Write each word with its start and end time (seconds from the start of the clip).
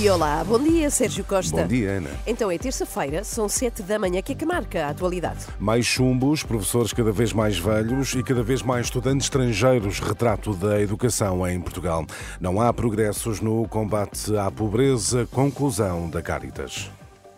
E 0.00 0.08
olá, 0.08 0.44
bom 0.44 0.60
dia, 0.60 0.88
Sérgio 0.90 1.24
Costa. 1.24 1.62
Bom 1.62 1.66
dia, 1.66 1.90
Ana. 1.90 2.10
Então 2.24 2.48
é 2.52 2.56
terça-feira, 2.56 3.24
são 3.24 3.48
sete 3.48 3.82
da 3.82 3.98
manhã, 3.98 4.22
que 4.22 4.30
é 4.30 4.34
que 4.36 4.46
marca 4.46 4.86
a 4.86 4.90
atualidade? 4.90 5.44
Mais 5.58 5.84
chumbos, 5.84 6.44
professores 6.44 6.92
cada 6.92 7.10
vez 7.10 7.32
mais 7.32 7.58
velhos 7.58 8.14
e 8.14 8.22
cada 8.22 8.40
vez 8.40 8.62
mais 8.62 8.86
estudantes 8.86 9.26
estrangeiros, 9.26 9.98
retrato 9.98 10.54
da 10.54 10.80
educação 10.80 11.44
em 11.48 11.60
Portugal. 11.60 12.06
Não 12.40 12.60
há 12.60 12.72
progressos 12.72 13.40
no 13.40 13.66
combate 13.66 14.36
à 14.36 14.48
pobreza, 14.52 15.26
conclusão 15.32 16.08
da 16.08 16.22
Caritas. 16.22 16.88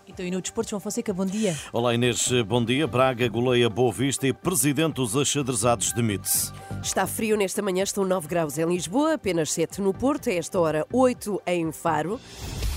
Então, 0.07 0.27
e 0.27 0.31
no 0.31 0.43
Desporto, 0.43 0.69
João 0.69 0.81
Fonseca, 0.81 1.15
bom 1.15 1.25
dia. 1.25 1.57
Olá 1.73 1.95
Inês, 1.95 2.31
bom 2.47 2.63
dia. 2.63 2.87
Braga 2.87 3.27
goleia 3.27 3.71
Boa 3.71 3.91
Vista 3.91 4.27
e 4.27 4.35
presidente 4.35 4.97
dos 4.97 5.17
achadrezados 5.17 5.95
demite-se. 5.95 6.53
Está 6.83 7.07
frio 7.07 7.37
nesta 7.37 7.61
manhã, 7.61 7.83
estão 7.83 8.05
9 8.05 8.27
graus 8.27 8.57
em 8.57 8.65
Lisboa, 8.65 9.15
apenas 9.15 9.53
7 9.53 9.83
no 9.83 9.93
Porto, 9.93 10.31
a 10.31 10.33
esta 10.33 10.59
hora 10.59 10.87
8 10.91 11.43
em 11.47 11.71
Faro. 11.71 12.19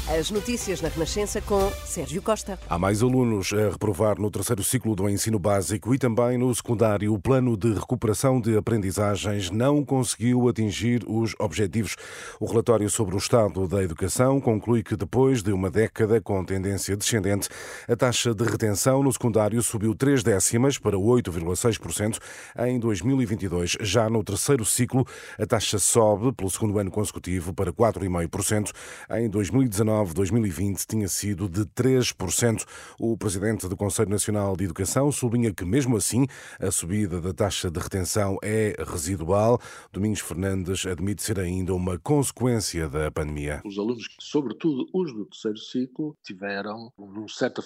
As 0.06 0.30
notícias 0.30 0.82
na 0.82 0.90
Renascença 0.90 1.40
com 1.40 1.72
Sérgio 1.86 2.22
Costa. 2.22 2.60
Há 2.70 2.78
mais 2.78 3.02
alunos 3.02 3.54
a 3.54 3.72
reprovar 3.72 4.20
no 4.20 4.30
terceiro 4.30 4.62
ciclo 4.62 4.98
do 4.98 5.10
ensino 5.10 5.40
básico 5.40 5.96
e 5.96 5.98
também 5.98 6.38
no 6.38 6.54
secundário. 6.54 7.14
O 7.14 7.18
plano 7.18 7.56
de 7.56 7.74
recuperação 7.74 8.42
de 8.42 8.58
aprendizagens 8.58 9.50
não 9.50 9.82
conseguiu 9.84 10.50
atingir 10.50 11.06
os 11.08 11.34
objetivos. 11.40 11.96
O 12.38 12.46
relatório 12.46 12.90
sobre 12.90 13.16
o 13.16 13.18
estado 13.18 13.66
da 13.66 13.82
educação 13.82 14.42
conclui 14.42 14.84
que 14.84 14.98
depois 14.98 15.42
de 15.42 15.54
uma 15.54 15.72
década 15.72 16.20
com 16.20 16.44
tendência 16.44 16.98
descendente, 16.98 17.48
a 17.88 17.96
taxa 17.96 18.36
de 18.36 18.44
retenção 18.44 19.02
no 19.02 19.14
secundário 19.14 19.64
subiu 19.64 19.96
3 19.96 20.22
décimas 20.22 20.78
para 20.78 20.98
8,6% 20.98 22.20
em 22.68 22.78
2022. 22.78 23.78
Já 23.80 24.10
no 24.10 24.22
terceiro 24.22 24.66
ciclo, 24.66 25.08
a 25.40 25.46
taxa 25.46 25.80
sobe 25.80 26.34
pelo 26.34 26.52
segundo 26.52 26.78
ano 26.78 26.92
consecutivo 26.92 27.54
para 27.54 27.72
4,5% 27.72 28.70
em 29.12 29.30
2019. 29.30 29.93
2019-2020 30.02 30.86
tinha 30.86 31.08
sido 31.08 31.48
de 31.48 31.66
3%. 31.66 32.66
O 33.00 33.18
presidente 33.18 33.68
do 33.68 33.78
Conselho 33.78 34.10
Nacional 34.10 34.56
de 34.56 34.64
Educação 34.64 35.12
sublinha 35.12 35.54
que, 35.54 35.66
mesmo 35.66 35.98
assim, 35.98 36.26
a 36.60 36.72
subida 36.72 37.22
da 37.22 37.34
taxa 37.34 37.70
de 37.70 37.80
retenção 37.80 38.38
é 38.42 38.76
residual. 38.80 39.60
Domingos 39.92 40.20
Fernandes 40.20 40.86
admite 40.86 41.24
ser 41.24 41.40
ainda 41.40 41.74
uma 41.74 42.00
consequência 42.00 42.90
da 42.90 43.12
pandemia. 43.12 43.62
Os 43.66 43.78
alunos, 43.78 44.08
sobretudo 44.20 44.86
os 44.94 45.14
do 45.14 45.26
terceiro 45.26 45.58
ciclo, 45.58 46.18
tiveram 46.24 46.92
um 46.98 47.28
certo 47.28 47.64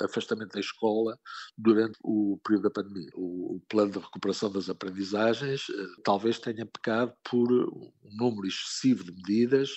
afastamento 0.00 0.52
da 0.52 0.60
escola 0.60 1.18
durante 1.56 1.98
o 2.02 2.38
período 2.44 2.64
da 2.64 2.70
pandemia. 2.70 3.10
O 3.14 3.60
plano 3.68 3.92
de 3.92 3.98
recuperação 3.98 4.50
das 4.50 4.68
aprendizagens 4.68 5.62
eh, 5.70 6.02
talvez 6.04 6.38
tenha 6.38 6.66
pecado 6.66 7.12
por 7.28 7.50
um 7.50 7.90
número 8.16 8.46
excessivo 8.46 9.04
de 9.04 9.12
medidas 9.12 9.70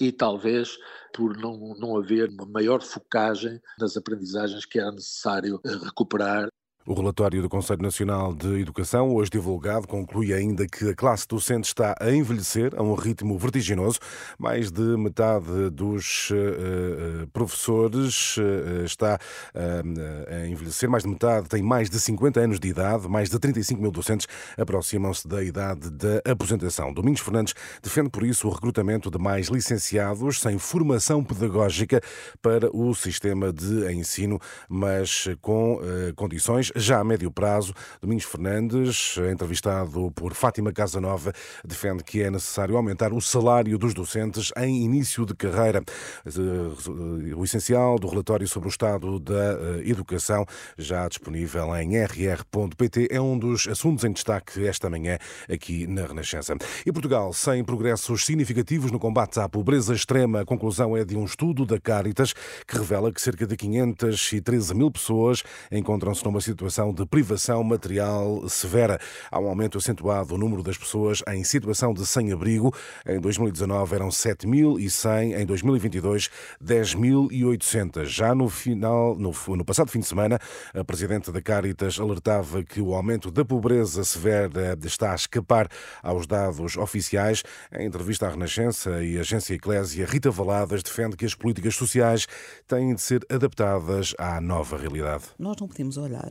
e 0.00 0.12
talvez 0.12 0.78
por 1.12 1.36
não, 1.36 1.74
não 1.78 1.96
haver 1.96 2.28
uma 2.30 2.46
maior 2.46 2.82
focagem 2.82 3.60
nas 3.78 3.96
aprendizagens 3.96 4.64
que 4.64 4.78
era 4.78 4.92
necessário 4.92 5.60
recuperar 5.84 6.48
o 6.84 6.94
relatório 6.94 7.40
do 7.40 7.48
Conselho 7.48 7.80
Nacional 7.80 8.34
de 8.34 8.60
Educação, 8.60 9.14
hoje 9.14 9.30
divulgado, 9.30 9.86
conclui 9.86 10.32
ainda 10.32 10.66
que 10.66 10.88
a 10.88 10.94
classe 10.94 11.26
docente 11.28 11.68
está 11.68 11.94
a 12.00 12.10
envelhecer 12.10 12.72
a 12.76 12.82
um 12.82 12.94
ritmo 12.94 13.38
vertiginoso. 13.38 14.00
Mais 14.36 14.70
de 14.70 14.82
metade 14.96 15.70
dos 15.70 16.30
uh, 16.30 17.26
professores 17.32 18.36
uh, 18.36 18.84
está 18.84 19.16
uh, 19.54 20.34
a 20.34 20.48
envelhecer, 20.48 20.90
mais 20.90 21.04
de 21.04 21.10
metade 21.10 21.48
tem 21.48 21.62
mais 21.62 21.88
de 21.88 22.00
50 22.00 22.40
anos 22.40 22.58
de 22.58 22.68
idade, 22.68 23.08
mais 23.08 23.30
de 23.30 23.38
35 23.38 23.80
mil 23.80 23.92
docentes 23.92 24.26
aproximam-se 24.58 25.26
da 25.28 25.42
idade 25.42 25.88
da 25.88 26.20
aposentação. 26.30 26.92
Domingos 26.92 27.20
Fernandes 27.20 27.54
defende, 27.80 28.10
por 28.10 28.24
isso, 28.24 28.48
o 28.48 28.50
recrutamento 28.50 29.08
de 29.08 29.18
mais 29.18 29.46
licenciados 29.46 30.40
sem 30.40 30.58
formação 30.58 31.22
pedagógica 31.22 32.00
para 32.40 32.74
o 32.76 32.92
sistema 32.94 33.52
de 33.52 33.92
ensino, 33.92 34.40
mas 34.68 35.28
com 35.40 35.80
condições 36.16 36.71
já 36.74 37.00
a 37.00 37.04
médio 37.04 37.30
prazo, 37.30 37.74
Domingos 38.00 38.24
Fernandes, 38.24 39.16
entrevistado 39.30 40.10
por 40.12 40.34
Fátima 40.34 40.72
Casanova, 40.72 41.32
defende 41.64 42.02
que 42.02 42.22
é 42.22 42.30
necessário 42.30 42.76
aumentar 42.76 43.12
o 43.12 43.20
salário 43.20 43.76
dos 43.76 43.94
docentes 43.94 44.50
em 44.56 44.82
início 44.84 45.26
de 45.26 45.34
carreira. 45.34 45.82
Eh, 46.26 47.34
o 47.34 47.44
essencial 47.44 47.98
do 47.98 48.08
relatório 48.08 48.46
sobre 48.48 48.68
o 48.68 48.70
estado 48.70 49.18
da 49.18 49.34
eh, 49.34 49.82
educação, 49.84 50.46
já 50.78 51.06
disponível 51.08 51.74
em 51.76 51.96
rr.pt, 52.02 53.08
é 53.10 53.20
um 53.20 53.38
dos 53.38 53.68
assuntos 53.68 54.04
em 54.04 54.12
destaque 54.12 54.66
esta 54.66 54.88
manhã 54.88 55.18
aqui 55.50 55.86
na 55.86 56.06
Renascença. 56.06 56.54
E 56.86 56.92
Portugal, 56.92 57.32
sem 57.32 57.62
progressos 57.64 58.24
significativos 58.24 58.90
no 58.90 58.98
combate 58.98 59.38
à 59.40 59.48
pobreza 59.48 59.94
extrema, 59.94 60.40
a 60.40 60.44
conclusão 60.44 60.96
é 60.96 61.04
de 61.04 61.16
um 61.16 61.24
estudo 61.24 61.66
da 61.66 61.78
Caritas 61.78 62.32
que 62.66 62.78
revela 62.78 63.12
que 63.12 63.20
cerca 63.20 63.46
de 63.46 63.56
513 63.56 64.74
mil 64.74 64.90
pessoas 64.90 65.42
encontram-se 65.70 66.24
numa 66.24 66.40
situação 66.40 66.61
situação 66.62 66.92
de 66.92 67.04
privação 67.04 67.64
material 67.64 68.48
severa. 68.48 69.00
Há 69.30 69.40
um 69.40 69.48
aumento 69.48 69.78
acentuado 69.78 70.28
do 70.28 70.38
número 70.38 70.62
das 70.62 70.78
pessoas 70.78 71.20
em 71.28 71.42
situação 71.42 71.92
de 71.92 72.06
sem-abrigo. 72.06 72.72
Em 73.04 73.20
2019 73.20 73.94
eram 73.94 74.08
7.100, 74.08 75.40
em 75.40 75.44
2022 75.44 76.30
10.800. 76.62 78.04
Já 78.04 78.34
no 78.34 78.48
final, 78.48 79.16
no, 79.16 79.32
no 79.56 79.64
passado 79.64 79.90
fim 79.90 79.98
de 79.98 80.06
semana, 80.06 80.38
a 80.72 80.84
presidente 80.84 81.32
da 81.32 81.42
Caritas 81.42 81.98
alertava 81.98 82.62
que 82.62 82.80
o 82.80 82.94
aumento 82.94 83.30
da 83.32 83.44
pobreza 83.44 84.04
severa 84.04 84.78
está 84.84 85.12
a 85.12 85.16
escapar 85.16 85.66
aos 86.00 86.26
dados 86.28 86.76
oficiais. 86.76 87.42
Em 87.72 87.86
entrevista 87.86 88.26
à 88.26 88.30
Renascença 88.30 89.02
e 89.02 89.18
à 89.18 89.20
agência 89.20 89.54
Eclésia, 89.54 90.06
Rita 90.06 90.30
Valadas 90.30 90.82
defende 90.82 91.16
que 91.16 91.24
as 91.24 91.34
políticas 91.34 91.74
sociais 91.74 92.28
têm 92.68 92.94
de 92.94 93.00
ser 93.00 93.26
adaptadas 93.28 94.14
à 94.16 94.40
nova 94.40 94.76
realidade. 94.76 95.24
Nós 95.38 95.56
não 95.60 95.66
podemos 95.66 95.96
olhar 95.96 96.30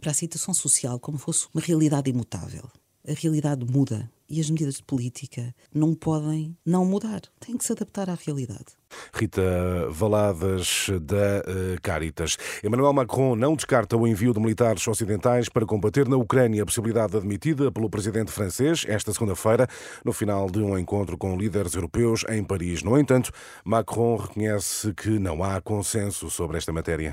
para 0.00 0.10
a 0.10 0.14
situação 0.14 0.52
social 0.54 0.98
como 0.98 1.18
fosse 1.18 1.46
uma 1.52 1.62
realidade 1.62 2.10
imutável. 2.10 2.70
A 3.06 3.12
realidade 3.12 3.64
muda 3.64 4.10
e 4.28 4.40
as 4.40 4.48
medidas 4.48 4.76
de 4.76 4.82
política 4.84 5.54
não 5.74 5.94
podem 5.94 6.56
não 6.64 6.84
mudar, 6.84 7.22
têm 7.40 7.56
que 7.56 7.64
se 7.64 7.72
adaptar 7.72 8.08
à 8.08 8.14
realidade. 8.14 8.66
Rita 9.12 9.42
Valadas 9.90 10.88
da 11.00 11.16
eh, 11.16 11.76
Caritas. 11.82 12.36
Emmanuel 12.62 12.92
Macron 12.92 13.36
não 13.36 13.54
descarta 13.54 13.96
o 13.96 14.06
envio 14.06 14.32
de 14.32 14.40
militares 14.40 14.86
ocidentais 14.86 15.48
para 15.48 15.66
combater 15.66 16.08
na 16.08 16.16
Ucrânia, 16.16 16.62
a 16.62 16.66
possibilidade 16.66 17.16
admitida 17.16 17.70
pelo 17.70 17.88
presidente 17.88 18.30
francês 18.30 18.84
esta 18.88 19.12
segunda-feira, 19.12 19.66
no 20.04 20.12
final 20.12 20.50
de 20.50 20.60
um 20.60 20.78
encontro 20.78 21.16
com 21.16 21.36
líderes 21.36 21.74
europeus 21.74 22.24
em 22.28 22.42
Paris. 22.42 22.82
No 22.82 22.98
entanto, 22.98 23.30
Macron 23.64 24.16
reconhece 24.16 24.92
que 24.94 25.18
não 25.18 25.42
há 25.42 25.60
consenso 25.60 26.28
sobre 26.30 26.58
esta 26.58 26.72
matéria. 26.72 27.12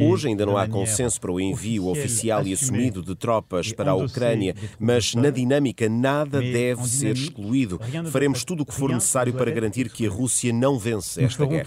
Hoje 0.00 0.28
ainda 0.28 0.46
não 0.46 0.56
há 0.56 0.66
consenso 0.68 1.20
para 1.20 1.32
o 1.32 1.40
envio 1.40 1.86
oficial 1.86 2.46
e 2.46 2.52
assumido 2.52 3.02
de 3.02 3.14
tropas 3.14 3.72
para 3.72 3.90
a 3.90 3.94
Ucrânia, 3.94 4.54
mas 4.78 5.14
na 5.14 5.30
dinâmica 5.30 5.88
nada 5.88 6.40
deve 6.40 6.86
ser 6.86 7.14
excluído. 7.14 7.80
Faremos 8.10 8.44
tudo 8.44 8.62
o 8.62 8.66
que 8.66 8.74
for 8.74 8.90
necessário 8.90 9.32
para 9.34 9.50
garantir 9.50 9.89
que 9.92 10.06
a 10.06 10.10
Rússia 10.10 10.52
não 10.52 10.78
vence 10.78 11.22
esta 11.22 11.44
guerra. 11.46 11.64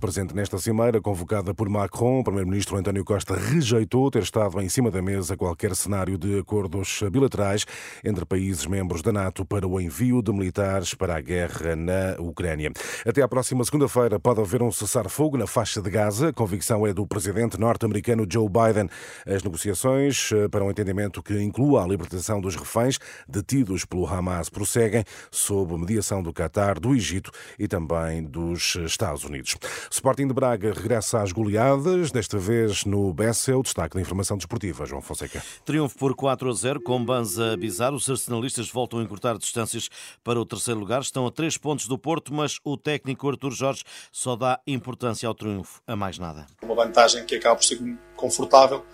Presente 0.00 0.34
nesta 0.34 0.58
cimeira, 0.58 1.00
convocada 1.00 1.54
por 1.54 1.68
Macron, 1.68 2.20
o 2.20 2.24
primeiro-ministro 2.24 2.76
António 2.76 3.04
Costa 3.04 3.34
rejeitou 3.34 4.10
ter 4.10 4.22
estado 4.22 4.60
em 4.60 4.68
cima 4.68 4.90
da 4.90 5.00
mesa 5.00 5.36
qualquer 5.36 5.74
cenário 5.74 6.18
de 6.18 6.38
acordos 6.38 7.02
bilaterais 7.10 7.64
entre 8.04 8.24
países 8.24 8.66
membros 8.66 9.02
da 9.02 9.12
NATO 9.12 9.44
para 9.44 9.66
o 9.66 9.80
envio 9.80 10.22
de 10.22 10.32
militares 10.32 10.94
para 10.94 11.16
a 11.16 11.20
guerra 11.20 11.76
na 11.76 12.16
Ucrânia. 12.18 12.72
Até 13.06 13.22
à 13.22 13.28
próxima 13.28 13.64
segunda-feira 13.64 14.18
pode 14.18 14.40
haver 14.40 14.62
um 14.62 14.72
cessar-fogo 14.72 15.36
na 15.36 15.46
faixa 15.46 15.80
de 15.80 15.90
Gaza. 15.90 16.28
A 16.28 16.32
convicção 16.32 16.86
é 16.86 16.92
do 16.92 17.06
presidente 17.06 17.58
norte-americano 17.58 18.26
Joe 18.28 18.48
Biden. 18.48 18.88
As 19.26 19.42
negociações 19.42 20.30
eh, 20.32 20.48
para 20.48 20.64
um 20.64 20.70
entendimento 20.70 21.22
que 21.22 21.40
inclua 21.40 21.84
a 21.84 21.86
libertação 21.86 22.40
dos 22.40 22.56
reféns 22.56 22.98
detidos 23.28 23.84
pelo 23.84 24.06
Hamas 24.06 24.48
prosseguem 24.48 25.04
sob 25.30 25.75
mediação 25.78 26.22
do 26.22 26.32
Qatar, 26.32 26.78
do 26.78 26.94
Egito 26.94 27.30
e 27.58 27.66
também 27.68 28.24
dos 28.24 28.76
Estados 28.76 29.24
Unidos. 29.24 29.56
Sporting 29.90 30.28
de 30.28 30.34
Braga 30.34 30.72
regressa 30.72 31.22
às 31.22 31.32
goleadas, 31.32 32.10
desta 32.10 32.38
vez 32.38 32.84
no 32.84 33.12
Bessel. 33.12 33.62
Destaque 33.62 33.94
da 33.94 34.00
informação 34.00 34.36
desportiva, 34.36 34.86
João 34.86 35.02
Fonseca. 35.02 35.42
Triunfo 35.64 35.96
por 35.98 36.14
4 36.14 36.50
a 36.50 36.52
0 36.52 36.80
com 36.80 37.04
Banza 37.04 37.52
a 37.52 37.56
bizar. 37.56 37.92
Os 37.92 38.08
arsenalistas 38.08 38.70
voltam 38.70 38.98
a 38.98 39.02
encurtar 39.02 39.36
distâncias 39.38 39.88
para 40.22 40.40
o 40.40 40.46
terceiro 40.46 40.80
lugar. 40.80 41.00
Estão 41.00 41.26
a 41.26 41.30
3 41.30 41.56
pontos 41.58 41.86
do 41.86 41.98
Porto, 41.98 42.32
mas 42.32 42.58
o 42.64 42.76
técnico 42.76 43.28
Artur 43.28 43.52
Jorge 43.52 43.82
só 44.12 44.36
dá 44.36 44.60
importância 44.66 45.28
ao 45.28 45.34
triunfo, 45.34 45.80
a 45.86 45.96
mais 45.96 46.18
nada. 46.18 46.46
Uma 46.62 46.74
vantagem 46.74 47.24
que 47.24 47.36
acaba 47.36 47.56
por 47.56 47.64
ser 47.64 47.78
confortável 48.16 48.84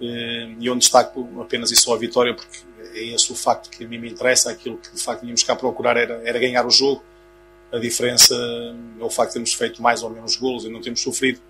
e 0.00 0.70
onde 0.70 0.80
destaco 0.80 1.40
apenas 1.40 1.70
e 1.70 1.76
só 1.76 1.94
a 1.94 1.98
vitória, 1.98 2.34
porque 2.34 2.58
é 2.94 3.14
esse 3.14 3.32
o 3.32 3.34
facto 3.34 3.70
que 3.70 3.84
a 3.84 3.88
mim 3.88 3.98
me 3.98 4.10
interessa, 4.10 4.50
aquilo 4.50 4.78
que 4.78 4.94
de 4.94 5.02
facto 5.02 5.22
vínhamos 5.22 5.42
cá 5.42 5.56
procurar 5.56 5.96
era, 5.96 6.20
era 6.24 6.38
ganhar 6.38 6.66
o 6.66 6.70
jogo 6.70 7.02
A 7.72 7.78
diferença 7.78 8.34
é 8.34 9.04
o 9.04 9.10
facto 9.10 9.30
de 9.30 9.34
termos 9.34 9.54
feito 9.54 9.82
mais 9.82 10.02
ou 10.02 10.10
menos 10.10 10.36
golos 10.36 10.64
e 10.64 10.68
não 10.68 10.80
termos 10.80 11.00
sofrido. 11.00 11.40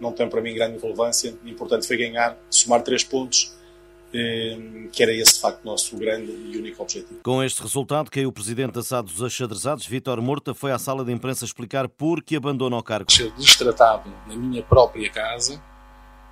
Não 0.00 0.12
tem 0.12 0.28
para 0.28 0.40
mim 0.40 0.54
grande 0.54 0.78
relevância. 0.78 1.34
O 1.44 1.48
importante 1.48 1.86
foi 1.86 1.96
ganhar, 1.96 2.36
somar 2.50 2.82
três 2.82 3.04
pontos 3.04 3.52
Ehm, 4.14 4.88
que 4.92 5.02
era 5.02 5.12
esse 5.12 5.34
de 5.34 5.40
facto 5.40 5.62
o 5.64 5.66
nosso 5.66 5.96
grande 5.96 6.30
e 6.30 6.58
único 6.58 6.82
objetivo. 6.82 7.20
Com 7.22 7.42
este 7.42 7.62
resultado, 7.62 8.10
caiu 8.10 8.28
o 8.28 8.32
presidente 8.32 8.72
da 8.72 8.82
SAD 8.82 9.10
dos 9.10 9.22
Achadrezados, 9.22 9.86
Vítor 9.86 10.20
Morta, 10.20 10.52
foi 10.52 10.70
à 10.70 10.78
sala 10.78 11.02
de 11.02 11.10
imprensa 11.10 11.46
explicar 11.46 11.88
por 11.88 12.22
que 12.22 12.36
abandona 12.36 12.76
o 12.76 12.82
cargo. 12.82 13.10
Ser 13.10 13.32
destratado 13.32 14.12
na 14.28 14.36
minha 14.36 14.62
própria 14.62 15.10
casa 15.10 15.62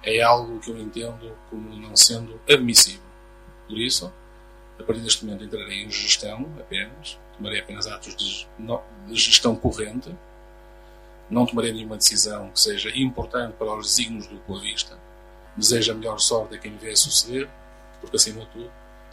é 0.03 0.21
algo 0.23 0.61
que 0.61 0.71
eu 0.71 0.79
entendo 0.79 1.37
como 1.49 1.77
não 1.77 1.97
sendo 1.97 2.41
admissível. 2.49 3.03
Por 3.69 3.79
isso, 3.79 4.13
a 4.79 4.83
partir 4.83 5.03
deste 5.03 5.25
momento 5.25 5.45
entrarei 5.45 5.85
em 5.85 5.91
gestão 5.91 6.49
apenas, 6.59 7.19
tomarei 7.37 7.61
apenas 7.61 7.87
atos 7.87 8.17
de 8.17 8.47
gestão 9.15 9.55
corrente, 9.55 10.15
não 11.29 11.47
tomarei 11.47 11.73
nenhuma 11.73 11.97
decisão 11.97 12.51
que 12.51 12.61
seja 12.61 12.91
importante 12.99 13.55
para 13.57 13.75
os 13.75 13.87
desígnios 13.87 14.27
do 14.27 14.37
Boa 14.41 14.61
Vista. 14.61 14.99
Desejo 15.57 15.93
a 15.93 15.95
melhor 15.95 16.19
sorte 16.19 16.55
a 16.55 16.59
quem 16.59 16.73
me 16.73 16.79
vier 16.79 16.97
suceder 16.97 17.49
porque 18.01 18.17
acima 18.17 18.41
de 18.41 18.47
tudo 18.47 18.71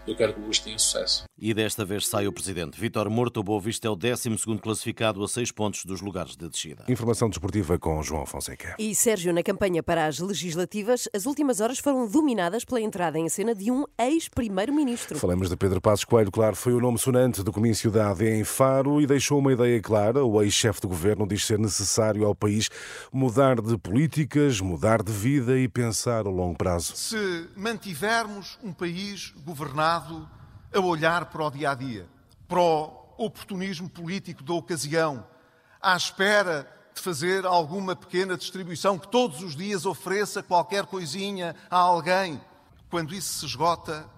eu 0.07 0.15
quero 0.15 0.33
que 0.33 0.39
o 0.39 0.44
Luís 0.44 0.59
tenha 0.59 0.80
sucesso. 0.80 1.25
E 1.38 1.54
desta 1.54 1.83
vez 1.83 2.07
sai 2.07 2.27
o 2.27 2.31
presidente. 2.31 2.80
Vítor 2.80 3.09
Morto, 3.09 3.42
o 3.42 3.44
Boa 3.44 3.62
Vista 3.62 3.88
é 3.88 3.92
o 3.92 3.95
12 3.95 4.30
classificado 4.62 5.24
a 5.24 5.27
6 5.27 5.51
pontos 5.51 5.86
dos 5.86 6.01
lugares 6.01 6.36
de 6.36 6.48
descida. 6.48 6.86
Informação 6.88 7.30
desportiva 7.30 7.77
com 7.77 8.01
João 8.01 8.25
Fonseca. 8.25 8.75
E 8.80 8.95
Sérgio, 8.95 9.33
na 9.33 9.44
campanha 9.44 9.83
para 9.83 10.06
as 10.06 10.19
legislativas, 10.19 11.09
as 11.13 11.25
últimas 11.25 11.59
horas 11.59 11.77
foram 11.77 12.09
dominadas 12.09 12.63
pela 12.63 12.81
entrada 12.81 13.19
em 13.19 13.27
cena 13.27 13.54
de 13.54 13.69
um 13.69 13.83
ex-primeiro-ministro. 14.00 15.19
Falamos 15.19 15.50
de 15.50 15.57
Pedro 15.57 15.81
Passos 15.81 16.06
Coelho, 16.06 16.31
claro, 16.31 16.56
foi 16.56 16.74
o 16.74 16.80
nome 16.80 16.98
sonante 16.98 17.44
do 17.44 17.51
comício 17.51 17.92
da 17.92 18.09
AD 18.09 18.39
em 18.39 18.44
Faro 18.44 19.01
e 19.01 19.06
deixou 19.06 19.39
uma 19.39 19.51
ideia 19.51 19.81
clara. 19.81 20.24
O 20.24 20.42
ex-chefe 20.42 20.81
de 20.81 20.88
governo 20.88 21.27
diz 21.27 21.45
ser 21.45 21.59
necessário 21.59 22.25
ao 22.25 22.33
país 22.33 22.69
mudar 23.12 23.62
de 23.62 23.77
políticas, 23.77 24.62
mudar 24.62 25.04
de 25.04 25.12
vida 25.12 25.59
e 25.59 25.68
pensar 25.68 26.25
a 26.25 26.30
longo 26.30 26.57
prazo. 26.57 26.95
Se 26.95 27.48
mantivermos 27.56 28.57
um 28.63 28.71
país 28.71 29.33
governado 29.45 29.97
a 30.74 30.80
olhar 30.80 31.26
para 31.26 31.44
o 31.44 31.50
dia 31.50 31.72
a 31.72 31.76
dia, 31.76 32.08
para 32.48 32.60
o 32.60 33.08
oportunismo 33.18 33.90
político 33.90 34.44
da 34.44 34.54
ocasião, 34.54 35.26
à 35.82 35.96
espera 35.96 36.68
de 36.94 37.02
fazer 37.02 37.46
alguma 37.46 37.96
pequena 37.96 38.38
distribuição 38.38 38.98
que 38.98 39.08
todos 39.08 39.42
os 39.42 39.56
dias 39.56 39.86
ofereça 39.86 40.42
qualquer 40.42 40.86
coisinha 40.86 41.56
a 41.70 41.78
alguém. 41.78 42.42
Quando 42.90 43.14
isso 43.14 43.40
se 43.40 43.46
esgota, 43.46 44.10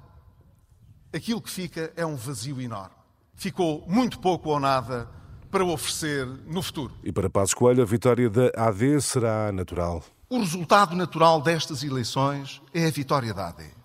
aquilo 1.14 1.42
que 1.42 1.50
fica 1.50 1.92
é 1.96 2.06
um 2.06 2.16
vazio 2.16 2.62
enorme. 2.62 2.96
Ficou 3.36 3.84
muito 3.88 4.20
pouco 4.20 4.50
ou 4.50 4.60
nada 4.60 5.10
para 5.50 5.66
oferecer 5.66 6.26
no 6.46 6.62
futuro. 6.62 6.94
E 7.04 7.12
para 7.12 7.30
Passos 7.30 7.54
Coelho, 7.54 7.82
a 7.82 7.86
vitória 7.86 8.30
da 8.30 8.52
AD 8.56 9.02
será 9.02 9.52
natural. 9.52 10.04
O 10.30 10.40
resultado 10.40 10.96
natural 10.96 11.42
destas 11.42 11.84
eleições 11.84 12.62
é 12.74 12.86
a 12.86 12.92
vitória 12.92 13.34
da 13.34 13.48
AD. 13.48 13.79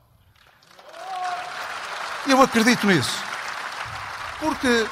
Eu 2.26 2.40
acredito 2.40 2.86
nisso. 2.86 3.22
Porque, 4.40 4.86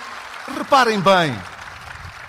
reparem 0.55 1.01
bem, 1.01 1.35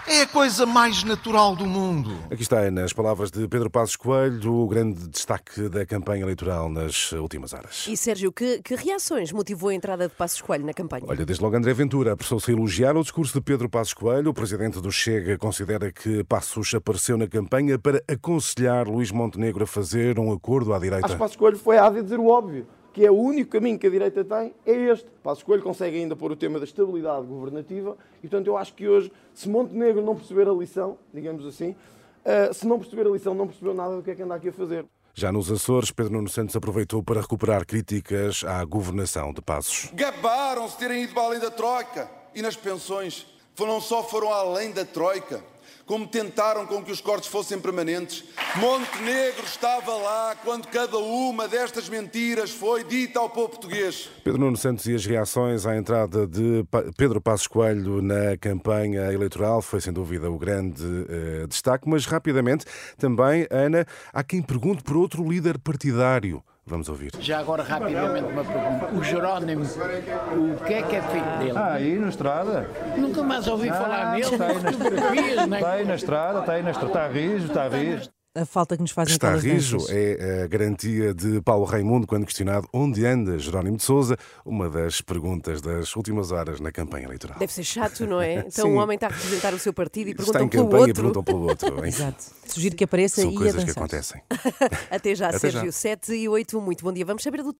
é 0.07 0.21
a 0.21 0.27
coisa 0.27 0.65
mais 0.65 1.03
natural 1.03 1.57
do 1.57 1.65
mundo. 1.65 2.17
Aqui 2.31 2.41
está, 2.41 2.71
nas 2.71 2.93
palavras 2.93 3.29
de 3.29 3.45
Pedro 3.49 3.69
Passos 3.69 3.97
Coelho, 3.97 4.53
o 4.53 4.65
grande 4.65 5.09
destaque 5.09 5.67
da 5.67 5.85
campanha 5.85 6.23
eleitoral 6.23 6.69
nas 6.69 7.11
últimas 7.11 7.51
horas. 7.51 7.85
E 7.89 7.97
Sérgio, 7.97 8.31
que, 8.31 8.61
que 8.61 8.75
reações 8.75 9.33
motivou 9.33 9.69
a 9.69 9.73
entrada 9.73 10.07
de 10.07 10.15
Passos 10.15 10.41
Coelho 10.41 10.65
na 10.65 10.73
campanha? 10.73 11.03
Olha, 11.05 11.25
desde 11.25 11.43
logo 11.43 11.57
André 11.57 11.73
Ventura 11.73 12.13
apressou-se 12.13 12.49
a 12.49 12.53
elogiar 12.53 12.95
o 12.95 13.01
discurso 13.01 13.33
de 13.33 13.41
Pedro 13.41 13.67
Passos 13.67 13.93
Coelho. 13.93 14.29
O 14.29 14.33
presidente 14.33 14.79
do 14.79 14.91
Chega 14.91 15.37
considera 15.37 15.91
que 15.91 16.23
Passos 16.23 16.73
apareceu 16.73 17.17
na 17.17 17.27
campanha 17.27 17.77
para 17.77 18.01
aconselhar 18.07 18.87
Luís 18.87 19.11
Montenegro 19.11 19.65
a 19.65 19.67
fazer 19.67 20.17
um 20.17 20.31
acordo 20.31 20.73
à 20.73 20.79
direita. 20.79 21.05
Acho 21.07 21.15
que 21.15 21.19
Passos 21.19 21.35
Coelho 21.35 21.57
foi 21.57 21.77
a 21.77 21.89
dizer 21.89 22.19
o 22.19 22.27
óbvio 22.27 22.65
que 22.93 23.03
é 23.03 23.11
o 23.11 23.15
único 23.15 23.49
caminho 23.49 23.79
que 23.79 23.87
a 23.87 23.89
direita 23.89 24.23
tem, 24.23 24.53
é 24.65 24.71
este. 24.71 25.07
Passo 25.23 25.41
Escolho 25.41 25.63
consegue 25.63 25.97
ainda 25.97 26.15
pôr 26.15 26.31
o 26.31 26.35
tema 26.35 26.59
da 26.59 26.65
estabilidade 26.65 27.25
governativa 27.25 27.97
e, 28.19 28.27
portanto, 28.27 28.47
eu 28.47 28.55
acho 28.55 28.73
que 28.75 28.87
hoje, 28.87 29.11
se 29.33 29.49
Montenegro 29.49 30.01
não 30.03 30.15
perceber 30.15 30.47
a 30.47 30.53
lição, 30.53 30.97
digamos 31.11 31.45
assim, 31.45 31.71
uh, 31.71 32.53
se 32.53 32.67
não 32.67 32.77
perceber 32.77 33.07
a 33.07 33.09
lição, 33.09 33.33
não 33.33 33.47
percebeu 33.47 33.73
nada 33.73 33.95
do 33.95 34.03
que 34.03 34.11
é 34.11 34.15
que 34.15 34.21
anda 34.21 34.35
aqui 34.35 34.49
a 34.49 34.53
fazer. 34.53 34.85
Já 35.15 35.31
nos 35.31 35.51
Açores, 35.51 35.91
Pedro 35.91 36.13
Nuno 36.13 36.29
Santos 36.29 36.55
aproveitou 36.55 37.03
para 37.03 37.21
recuperar 37.21 37.65
críticas 37.65 38.43
à 38.43 38.63
governação 38.63 39.33
de 39.33 39.41
Passos. 39.41 39.89
Gabaram-se 39.93 40.77
terem 40.77 41.03
ido 41.03 41.19
além 41.19 41.39
da 41.39 41.51
Troika 41.51 42.09
e 42.33 42.41
nas 42.41 42.55
pensões. 42.55 43.27
Não 43.59 43.79
só 43.79 44.03
foram 44.03 44.33
além 44.33 44.71
da 44.71 44.83
Troika, 44.83 45.43
como 45.85 46.07
tentaram 46.07 46.65
com 46.65 46.83
que 46.83 46.91
os 46.91 47.01
cortes 47.01 47.29
fossem 47.29 47.59
permanentes. 47.59 48.23
Montenegro 48.55 49.43
estava 49.45 49.93
lá 49.95 50.35
quando 50.43 50.67
cada 50.67 50.97
uma 50.97 51.47
destas 51.47 51.89
mentiras 51.89 52.51
foi 52.51 52.83
dita 52.83 53.19
ao 53.19 53.29
povo 53.29 53.49
português. 53.49 54.09
Pedro 54.23 54.39
Nuno 54.39 54.57
Santos 54.57 54.85
e 54.85 54.95
as 54.95 55.05
reações 55.05 55.65
à 55.65 55.75
entrada 55.75 56.25
de 56.25 56.65
Pedro 56.97 57.19
Passos 57.19 57.47
Coelho 57.47 58.01
na 58.01 58.37
campanha 58.37 59.11
eleitoral 59.11 59.61
foi 59.61 59.81
sem 59.81 59.91
dúvida 59.91 60.29
o 60.29 60.37
grande 60.37 60.83
uh, 60.83 61.47
destaque, 61.47 61.87
mas 61.87 62.05
rapidamente 62.05 62.65
também, 62.97 63.47
Ana, 63.49 63.85
há 64.11 64.23
quem 64.23 64.41
pergunte 64.41 64.83
por 64.83 64.97
outro 64.97 65.27
líder 65.27 65.57
partidário. 65.57 66.43
Vamos 66.65 66.87
ouvir. 66.87 67.11
Já 67.19 67.39
agora, 67.39 67.61
rapidamente, 67.61 68.31
uma 68.31 68.43
pergunta. 68.43 68.93
O 68.93 69.03
Jerónimo, 69.03 69.65
o 69.65 70.63
que 70.63 70.73
é 70.73 70.81
que 70.81 70.95
é 70.95 71.01
feito 71.01 71.37
dele? 71.39 71.57
Ah, 71.57 71.73
aí 71.73 71.99
na 71.99 72.07
estrada. 72.07 72.69
Nunca 72.97 73.21
mais 73.21 73.47
ouvi 73.47 73.69
ah, 73.69 73.73
falar 73.73 74.11
nele. 74.11 74.23
Está 74.23 74.47
aí 74.47 74.61
na, 74.61 74.71
fotografias, 74.71 75.47
né? 75.47 75.57
está 75.57 75.71
aí 75.71 75.85
na 75.85 75.95
estrada, 75.95 76.39
está 76.39 76.53
aí 76.53 76.63
na 76.63 76.71
estrada. 76.71 76.93
Está 76.93 77.07
rijo, 77.07 77.45
está 77.47 77.67
rijo 77.67 78.09
a 78.35 78.45
falta 78.45 78.75
que 78.75 78.81
nos 78.81 78.91
fazem 78.91 79.13
Está 79.13 79.35
rijo 79.35 79.77
é 79.89 80.43
a 80.43 80.47
garantia 80.47 81.13
de 81.13 81.39
Paulo 81.41 81.65
Raimundo 81.65 82.07
quando 82.07 82.25
questionado 82.25 82.67
onde 82.73 83.05
anda 83.05 83.37
Jerónimo 83.37 83.77
de 83.77 83.83
Souza, 83.83 84.17
uma 84.43 84.69
das 84.69 85.01
perguntas 85.01 85.61
das 85.61 85.95
últimas 85.95 86.31
horas 86.31 86.59
na 86.59 86.71
campanha 86.71 87.05
eleitoral. 87.05 87.37
Deve 87.37 87.53
ser 87.53 87.63
chato, 87.63 88.05
não 88.07 88.21
é? 88.21 88.43
Então 88.53 88.69
um 88.69 88.77
homem 88.77 88.95
está 88.95 89.07
a 89.07 89.09
representar 89.09 89.53
o 89.53 89.59
seu 89.59 89.73
partido 89.73 90.09
e 90.09 90.15
perguntam 90.15 90.47
pelo 90.47 90.65
outro. 90.65 90.89
E 90.89 90.93
perguntam 90.93 91.23
pelo 91.23 91.41
outro. 91.47 91.85
Exato. 91.85 92.23
Sugiro 92.47 92.75
que 92.75 92.83
apareça 92.83 93.21
São 93.21 93.31
e 93.31 93.35
coisas 93.35 93.55
avançar. 93.55 93.73
que 93.73 93.79
acontecem. 93.79 94.21
Até 94.89 95.15
já, 95.15 95.29
Até 95.29 95.39
Sérgio. 95.39 95.65
Já. 95.65 95.71
7 95.71 96.13
e 96.13 96.29
8, 96.29 96.61
muito 96.61 96.83
bom 96.83 96.91
dia. 96.91 97.05
Vamos 97.05 97.23
saber 97.23 97.43
do 97.43 97.51